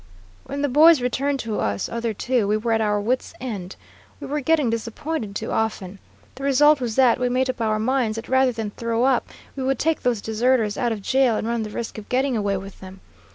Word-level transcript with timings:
"When 0.45 0.63
the 0.63 0.67
boys 0.67 0.99
returned 0.99 1.39
to 1.41 1.59
us 1.59 1.87
other 1.87 2.11
two, 2.11 2.47
we 2.47 2.57
were 2.57 2.71
at 2.71 2.81
our 2.81 2.99
wits' 2.99 3.35
end. 3.39 3.75
We 4.19 4.25
were 4.25 4.39
getting 4.41 4.71
disappointed 4.71 5.35
too 5.35 5.51
often. 5.51 5.99
The 6.33 6.43
result 6.43 6.81
was 6.81 6.95
that 6.95 7.19
we 7.19 7.29
made 7.29 7.51
up 7.51 7.61
our 7.61 7.77
minds 7.77 8.15
that 8.15 8.27
rather 8.27 8.51
than 8.51 8.71
throw 8.71 9.03
up, 9.03 9.29
we 9.55 9.61
would 9.61 9.77
take 9.77 10.01
those 10.01 10.19
deserters 10.19 10.75
out 10.75 10.91
of 10.91 11.03
jail 11.03 11.35
and 11.35 11.47
run 11.47 11.61
the 11.61 11.69
risk 11.69 11.99
of 11.99 12.09
getting 12.09 12.35
away 12.35 12.57
with 12.57 12.79
them. 12.79 12.99